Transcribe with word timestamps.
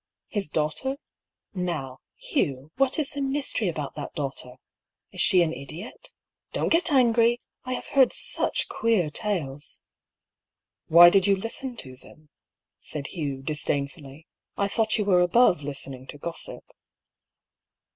"His 0.29 0.49
daughter? 0.49 0.97
Now, 1.53 1.99
Hugh, 2.15 2.71
what 2.77 2.97
is 2.97 3.11
the 3.11 3.21
mystery 3.21 3.67
about 3.67 3.93
that 3.93 4.15
daughter? 4.15 4.55
Is 5.11 5.21
she 5.21 5.43
an 5.43 5.53
idiot? 5.53 6.11
Don't 6.53 6.69
get 6.71 6.91
angry! 6.91 7.39
I 7.65 7.73
have 7.73 7.85
heard 7.89 8.11
such 8.11 8.67
queer 8.67 9.11
tales." 9.11 9.83
"Why 10.87 11.11
did 11.11 11.27
you 11.27 11.35
listen 11.35 11.75
to 11.77 11.97
them?" 11.97 12.29
said 12.79 13.09
Hugh, 13.11 13.43
dis 13.43 13.63
dainfully. 13.63 14.25
"I 14.57 14.67
thought 14.67 14.97
you 14.97 15.05
were 15.05 15.21
above 15.21 15.61
listening 15.61 16.07
to 16.07 16.17
gossip." 16.17 16.63